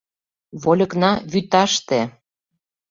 Вольыкна— 0.61 1.11
вӱташте! 1.31 2.01